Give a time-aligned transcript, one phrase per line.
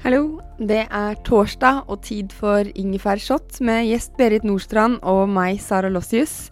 [0.00, 5.90] Hallo, det er torsdag og tid for ingefærshot med gjest Berit Nordstrand og meg, Sara
[5.92, 6.48] Lossius.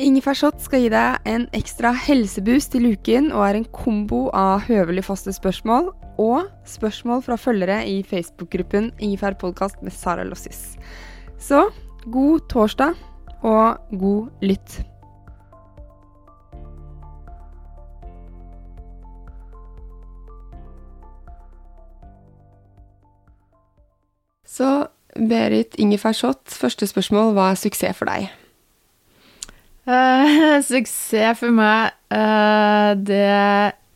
[0.00, 5.04] Ingefærshot skal gi deg en ekstra helseboost til uken og er en kombo av høvelig
[5.04, 10.78] faste spørsmål og spørsmål fra følgere i Facebook-gruppen Ingefærpodkast med Sara Lossius.
[11.36, 11.66] Så
[12.08, 12.96] god torsdag
[13.44, 14.80] og god lytt.
[24.48, 27.32] Så Berit Ingefærshott, første spørsmål.
[27.36, 28.30] Hva er suksess for deg?
[29.88, 33.24] Uh, suksess for meg, uh, det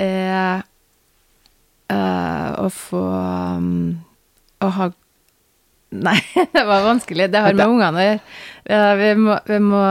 [0.02, 0.62] er
[1.92, 3.70] uh, å få um,
[4.62, 4.90] Å ha
[6.06, 6.16] Nei,
[6.54, 7.26] det var vanskelig.
[7.28, 8.22] Det har med ungene å gjøre.
[8.96, 9.82] Vi, må, vi må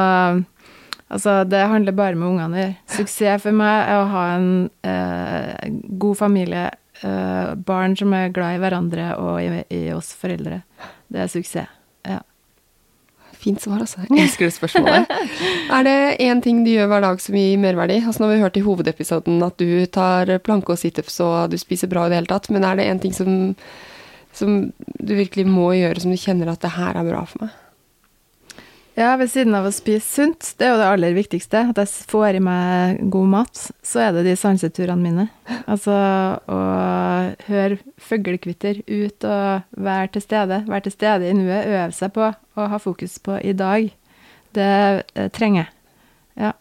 [1.11, 2.75] Altså, det handler bare med ungene å gjøre.
[2.95, 4.47] Suksess for meg er å ha en
[4.87, 6.69] eh, god familie,
[7.03, 10.61] eh, barn som er glad i hverandre og i, i oss foreldre.
[11.11, 11.77] Det er suksess.
[12.07, 12.21] Ja.
[13.41, 14.03] Fint svar, altså.
[14.05, 15.13] Jeg elsker det spørsmålet.
[15.77, 18.01] er det én ting du gjør hver dag som gir merverdi?
[18.01, 21.57] Altså, nå har vi hørt i hovedepisoden at du tar planke og situps og du
[21.61, 23.33] spiser bra i det hele tatt, men er det én ting som,
[24.37, 27.57] som du virkelig må gjøre, som du kjenner at det her er bra for meg?
[28.99, 31.87] Ja, ved siden av å spise sunt, det er jo det aller viktigste, at jeg
[32.11, 35.25] får i meg god mat, så er det de sanseturene mine.
[35.63, 35.93] Altså
[36.51, 36.57] å
[37.47, 40.59] høre fuglekvitter ut og være til stede.
[40.67, 43.87] Være til stede i nuet, øve seg på å ha fokus på i dag.
[44.51, 44.67] Det
[45.15, 45.71] eh, trenger jeg.
[46.43, 46.51] Ja.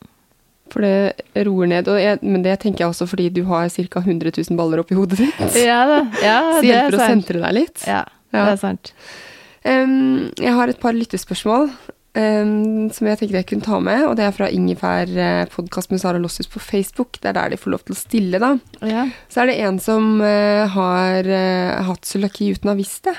[0.70, 4.04] For det roer ned, jeg, men det tenker jeg også fordi du har ca.
[4.06, 5.40] 100 000 baller oppi hodet ditt.
[5.66, 6.00] Ja da.
[6.22, 7.86] Ja, Så det er hjelper å sentre deg litt.
[7.90, 8.44] Ja, Ja.
[8.46, 8.92] det er sant.
[9.66, 11.66] Um, jeg har et par lyttespørsmål
[12.18, 15.92] em, som jeg tenkte jeg kunne ta med, og det er fra Ingefær eh, podkast
[15.92, 17.20] med Sara Lossius på Facebook.
[17.20, 18.52] Det er der de får lov til å stille, da.
[18.86, 19.06] Ja.
[19.30, 23.16] Så er det en som eh, har eh, hatt cøliaki uten å ha visst det.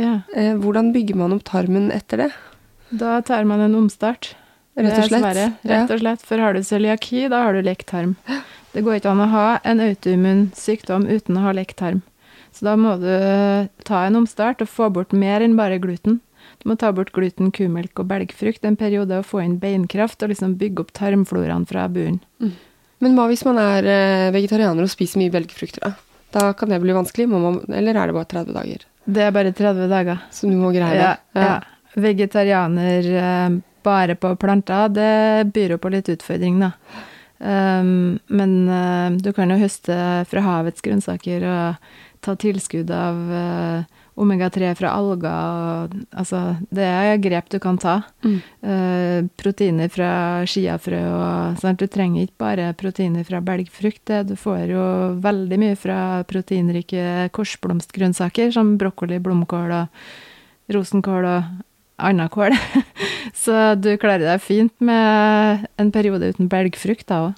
[0.00, 0.14] ja.
[0.36, 2.30] Eh, hvordan bygger man opp tarmen etter det?
[2.90, 4.32] Da tar man en omstart.
[4.80, 5.20] Rett og slett.
[5.20, 6.22] Svære, Rett og slett.
[6.24, 8.14] For har du cøliaki, da har du lekktarm.
[8.72, 12.00] Det går ikke an å ha en autoimmun sykdom uten å ha lekktarm.
[12.54, 13.10] Så da må du
[13.86, 16.18] ta en omstart og få bort mer enn bare gluten.
[16.60, 20.32] Du må ta bort gluten, kumelk og belgfrukt en periode og få inn beinkraft og
[20.32, 22.20] liksom bygge opp tarmfloraen fra bunnen.
[23.00, 25.94] Men hva hvis man er eh, vegetarianer og spiser mye belgfrukter, da?
[26.30, 28.84] Da kan det bli vanskelig, man, eller er det bare 30 dager?
[29.10, 30.20] Det er bare 30 dager.
[30.30, 31.14] Så du må greie det?
[31.34, 31.54] Ja, ja.
[31.96, 36.74] Vegetarianer eh, bare på planter, det byr jo på litt utfordring, da.
[37.40, 39.94] Um, men uh, du kan jo høste
[40.28, 45.94] fra havets grønnsaker og ta tilskudd av eh, omega-3 fra alger.
[46.12, 47.94] Altså, det er grep du kan ta.
[48.24, 48.36] Mm.
[48.62, 50.10] Uh, proteiner fra
[50.48, 51.80] skiafrø og sant?
[51.80, 54.04] Du trenger ikke bare proteiner fra belgfrukt.
[54.06, 54.84] det- Du får jo
[55.24, 59.88] veldig mye fra proteinrike korsblomstgrønnsaker, som brokkoli, blomkål og
[60.74, 61.44] rosenkål og
[61.98, 62.52] annen kål.
[63.34, 67.34] Så du klarer deg fint med en periode uten belgfrukt da òg.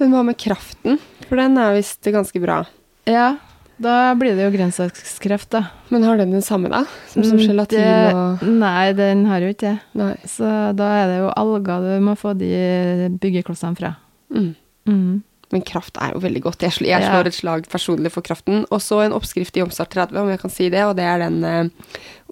[0.00, 0.98] Men hva med kraften?
[1.28, 2.62] For den er visst ganske bra.
[3.06, 3.36] Ja,
[3.82, 5.64] da blir det jo grønnsakskreft, da.
[5.90, 6.84] Men har den den samme, da?
[7.10, 10.16] Som, som Mm, gelatin det- og Nei, den har jo ikke det.
[10.30, 10.46] Så
[10.78, 13.96] da er det jo alger du må få de byggeklossene fra.
[14.32, 14.54] Mm.
[14.88, 15.22] Mm.
[15.52, 16.62] Men kraft er jo veldig godt.
[16.64, 17.10] Jeg, slår, jeg Ja.
[17.12, 18.64] slår et slag personlig for kraften.
[18.70, 21.18] Og så en oppskrift i Omstart 30, om jeg kan si det, og det er
[21.18, 21.68] den uh,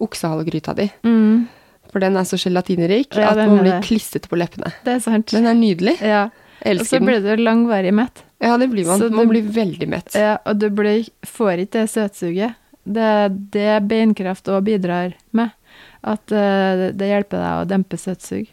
[0.00, 0.88] oksehalegryta di.
[1.05, 1.49] Mm.
[1.93, 4.73] For den er så gelatinerik Ja, at man blir klissete på leppene.
[4.87, 5.26] Det er sant.
[5.35, 5.99] Den er nydelig.
[6.00, 6.29] Ja.
[6.64, 7.06] Jeg Og så elsker den.
[7.08, 8.23] blir du langvarig mett.
[8.41, 8.99] Ja, det blir man.
[8.99, 10.15] Så Man blir veldig mett.
[10.17, 12.57] Ja, og du blir, får ikke det søtsuget.
[12.89, 15.53] Det er det beinkraft òg bidrar med.
[16.01, 18.49] At uh, det hjelper deg å dempe søtsug.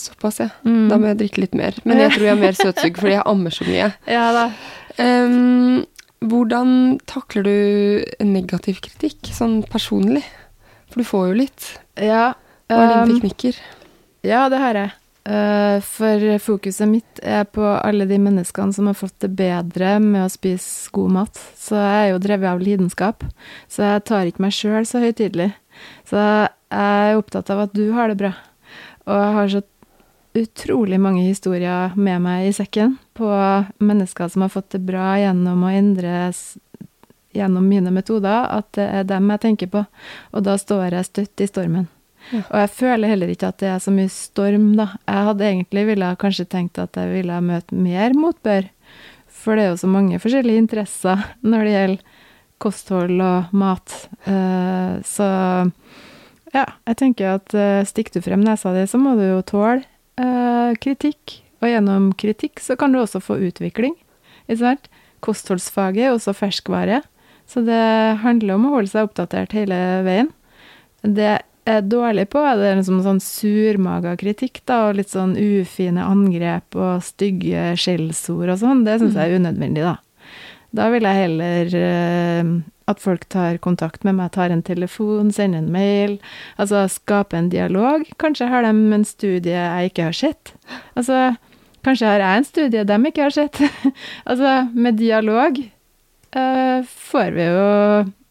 [0.00, 0.50] Såpass, ja.
[0.64, 0.88] Mm.
[0.92, 1.76] Da må jeg drikke litt mer.
[1.88, 3.88] Men jeg tror jeg har mer søtsug fordi jeg ammer så mye.
[4.08, 4.44] Ja da.
[5.00, 5.82] Um,
[6.20, 10.26] hvordan takler du negativ kritikk, sånn personlig?
[10.92, 11.68] For du får jo litt.
[11.96, 12.32] Ja.
[12.68, 13.60] Hva er um, dine teknikker?
[14.26, 14.96] Ja, det har jeg.
[15.30, 20.24] Eh, for fokuset mitt er på alle de menneskene som har fått det bedre med
[20.24, 21.42] å spise god mat.
[21.54, 23.26] Så jeg er jo drevet av lidenskap,
[23.70, 25.52] så jeg tar ikke meg sjøl så høytidelig.
[26.08, 26.48] Så jeg
[26.80, 28.32] er opptatt av at du har det bra.
[29.06, 29.62] Og jeg har så
[30.40, 33.30] utrolig mange historier med meg i sekken på
[33.82, 36.58] mennesker som har fått det bra gjennom å endres
[37.34, 39.86] gjennom mine metoder, at det er dem jeg tenker på.
[40.34, 41.86] Og da står jeg støtt i stormen.
[42.40, 44.90] Og jeg føler heller ikke at det er så mye storm, da.
[45.08, 48.68] Jeg hadde egentlig ville kanskje tenkt at jeg ville møte mer motbør.
[49.40, 52.18] For det er jo så mange forskjellige interesser når det gjelder
[52.60, 53.94] kosthold og mat.
[54.26, 55.26] Uh, så
[56.52, 59.84] ja, jeg tenker at uh, stikker du frem nesa di, så må du jo tåle
[60.20, 61.40] uh, kritikk.
[61.60, 63.96] Og gjennom kritikk så kan du også få utvikling.
[64.46, 64.90] Ikke sant?
[65.24, 67.02] Kostholdsfaget er også ferskvare.
[67.50, 67.80] Så det
[68.22, 69.76] handler om å holde seg oppdatert hele
[70.06, 70.30] veien.
[71.02, 76.04] Det er dårlig på, er det liksom sånn surmaga kritikk, da, og litt sånn ufine
[76.06, 78.84] angrep og stygge skjellsord og sånn.
[78.86, 79.98] Det syns jeg er unødvendig, da.
[80.76, 82.50] Da vil jeg heller eh,
[82.90, 86.16] at folk tar kontakt med meg, tar en telefon, sender en mail.
[86.60, 88.06] Altså skape en dialog.
[88.22, 90.54] Kanskje har de en studie jeg ikke har sett.
[90.98, 91.34] Altså,
[91.86, 93.60] kanskje har jeg en studie de ikke har sett.
[94.30, 95.58] altså, med dialog
[96.36, 96.78] uh,
[97.10, 97.66] får vi jo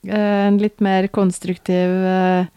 [0.07, 2.47] eh, en litt mer konstruktiv eh,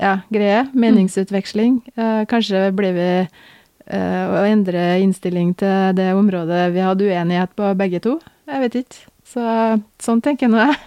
[0.00, 0.64] ja, greie.
[0.72, 1.80] Meningsutveksling.
[1.98, 7.74] Uh, kanskje blir vi uh, å endre innstilling til det området vi hadde uenighet på,
[7.78, 8.16] begge to.
[8.50, 9.04] Jeg vet ikke.
[9.30, 9.42] Så,
[10.02, 10.80] sånn tenker nå jeg.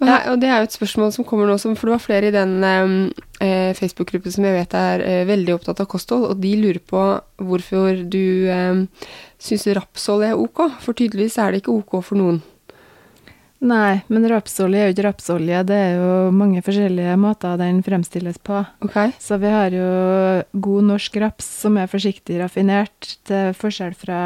[0.00, 0.16] Ja.
[0.32, 2.54] og det er jo et spørsmål som kommer nå, for det var flere i den
[2.64, 7.02] eh, Facebook-gruppen som jeg vet er eh, veldig opptatt av kosthold, og de lurer på
[7.44, 8.80] hvorfor du eh,
[9.36, 12.40] syns rapsolje er ok, for tydeligvis er det ikke ok for noen.
[13.60, 15.58] Nei, men rapsolje er jo ikke rapsolje.
[15.68, 18.62] Det er jo mange forskjellige måter den fremstilles på.
[18.86, 18.96] Ok?
[19.20, 19.90] Så vi har jo
[20.64, 24.22] god norsk raps som er forsiktig raffinert, til forskjell fra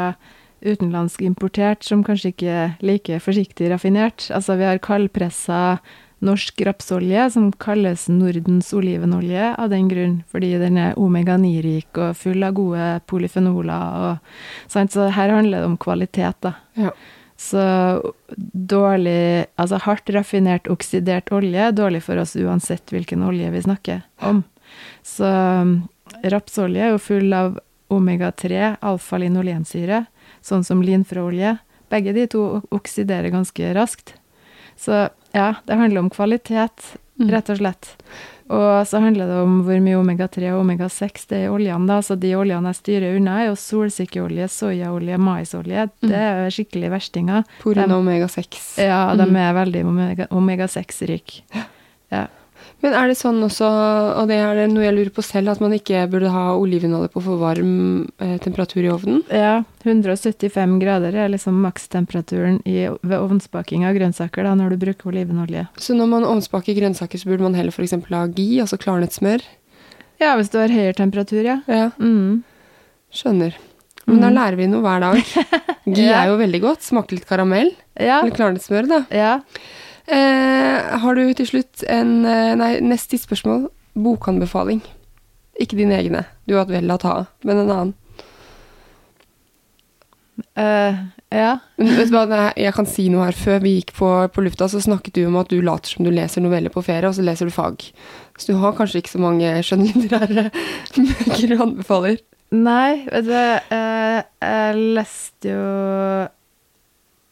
[0.65, 4.29] utenlandsk importert som kanskje ikke er like forsiktig raffinert.
[4.31, 5.81] Altså vi har kaldpressa
[6.25, 12.47] norsk rapsolje som kalles Nordens olivenolje av den grunn, fordi den er omega-9-rik og full
[12.47, 14.95] av gode polyfenoler og sant.
[14.95, 16.55] Så her handler det om kvalitet, da.
[16.79, 16.95] Ja.
[17.35, 17.61] Så
[18.55, 24.05] dårlig Altså hardt raffinert oksidert olje er dårlig for oss uansett hvilken olje vi snakker
[24.23, 24.43] om.
[25.03, 25.77] Så um,
[26.23, 27.57] rapsolje er jo full av
[27.93, 30.05] omega-3, alfa-linolensyre,
[30.43, 31.57] sånn som linfrøolje.
[31.91, 34.15] Begge de to oksiderer ganske raskt.
[34.79, 35.05] Så
[35.35, 37.91] ja, det handler om kvalitet, rett og slett.
[38.45, 41.87] Og så handler det om hvor mye omega-3 og omega-6 det er i oljene.
[41.89, 45.87] da, så De oljene jeg styrer unna, er jo solsikkeolje, soyaolje, maisolje.
[46.05, 47.43] Det er skikkelig verstinger.
[47.65, 48.59] Av omega-6.
[48.85, 49.85] Ja, de er veldig
[50.29, 51.41] omega-6-rike.
[51.49, 51.65] Omega
[52.13, 52.27] Ja.
[52.83, 53.65] Men er det sånn også,
[54.19, 57.09] og det er det noe jeg lurer på selv, at man ikke burde ha olivenolje
[57.13, 57.71] på for varm
[58.21, 59.21] eh, temperatur i ovnen?
[59.31, 65.09] ja, 175 grader er liksom makstemperaturen i, ved ovnsbaking av grønnsaker da, når du bruker
[65.13, 65.67] olivenolje.
[65.81, 67.95] Så når man ovnsbaker grønnsaker, så burde man heller f.eks.
[68.11, 69.41] ha ghee, altså klarnet smør?
[70.21, 71.61] Ja, hvis du har høyere temperatur, ja.
[71.67, 72.43] Ja, Mm.
[73.15, 73.55] skjønner.
[74.05, 75.17] Men da lærer vi noe hver dag.
[75.89, 76.19] Ghee Ja.
[76.21, 76.83] er jo veldig godt.
[76.85, 77.71] Smaker litt karamell.
[77.97, 78.19] Ja.
[78.21, 78.99] Eller klarnet smør, da.
[79.09, 79.39] ja.
[80.05, 83.69] Eh, har du til slutt en eh, Nei, nest siste spørsmål.
[83.97, 84.83] Bokanbefaling.
[85.61, 86.25] Ikke dine egne.
[86.45, 87.93] Du har hatt vel å ta av, men en annen.
[90.55, 90.97] Uh,
[91.31, 91.53] ja.
[91.79, 93.37] Jeg kan si noe her.
[93.39, 96.11] Før vi gikk på, på lufta, så snakket du om at du later som du
[96.11, 97.87] leser noveller på ferie, og så leser du fag.
[98.35, 100.49] Så du har kanskje ikke så mange skjønnlitterære
[100.95, 102.19] bøker du anbefaler.
[102.55, 103.35] Nei, vet du,
[103.73, 105.63] jeg leste jo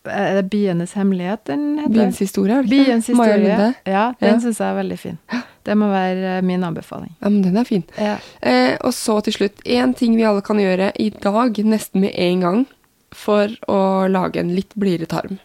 [0.05, 1.93] Er det 'Bienes hemmelighet' den heter?
[1.93, 2.85] Byens historie, er det ikke?
[2.85, 3.37] Biens Maja.
[3.37, 3.75] Lunde.
[3.87, 4.39] Ja, den Ja.
[4.39, 5.17] syns jeg er veldig fin.
[5.65, 7.11] Det må være eh, min anbefaling.
[7.21, 7.83] Ja, men den er fin.
[7.97, 8.17] Ja.
[8.41, 12.11] Eh, og så til slutt, én ting vi alle kan gjøre i dag, nesten med
[12.15, 12.65] en gang,
[13.13, 15.39] for å lage en litt blidere tarm.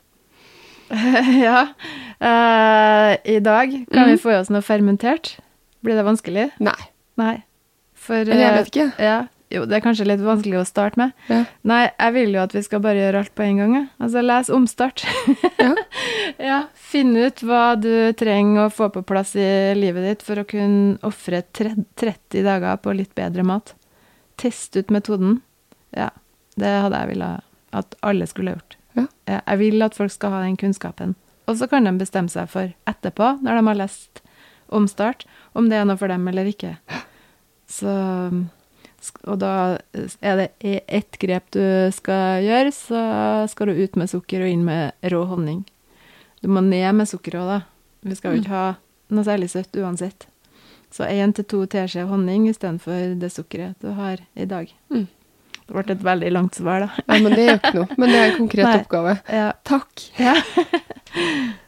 [0.90, 1.66] ja.
[2.20, 5.36] Eh, I dag kan vi få i oss noe fermentert.
[5.84, 6.50] Blir det vanskelig?
[6.58, 6.78] Nei.
[7.16, 7.42] Nei.
[7.94, 8.92] For Eller jeg vet ikke.
[8.98, 9.18] eh, Ja.
[9.48, 11.12] Jo, det er kanskje litt vanskelig å starte med.
[11.32, 11.40] Ja.
[11.68, 13.74] Nei, jeg vil jo at vi skal bare gjøre alt på en gang.
[13.78, 13.82] Ja.
[14.04, 15.04] Altså, les omstart.
[15.56, 15.70] Ja.
[16.50, 20.46] ja, Finn ut hva du trenger å få på plass i livet ditt for å
[20.48, 23.72] kunne ofre 30 dager på litt bedre mat.
[24.40, 25.40] Test ut metoden.
[25.96, 26.10] Ja,
[26.60, 28.76] det hadde jeg villet at alle skulle gjort.
[28.98, 29.06] Ja.
[29.30, 31.16] Jeg vil at folk skal ha den kunnskapen.
[31.48, 34.22] Og så kan de bestemme seg for etterpå, når de har lest
[34.68, 35.24] omstart,
[35.56, 36.74] om det er noe for dem eller ikke.
[37.68, 37.88] Så
[39.30, 39.52] Og da
[40.20, 41.62] er det i ett grep du
[41.94, 43.02] skal gjøre, så
[43.50, 45.60] skal du ut med sukker og inn med rå honning.
[46.42, 47.60] Du må ned med sukkeret òg, da.
[48.08, 48.66] Vi skal jo ikke ha
[49.14, 50.26] noe særlig søtt uansett.
[50.94, 54.70] Så én til to teskjeer honning istedenfor det sukkeret du har i dag.
[54.90, 55.06] Mm.
[55.68, 57.02] Det ble et veldig langt svar, da.
[57.04, 57.88] Ja, men det gjør ikke noe.
[58.00, 58.76] Men det er en konkret Nei.
[58.82, 59.16] oppgave.
[59.28, 59.48] Ja.
[59.68, 60.06] Takk.
[60.18, 60.36] ja.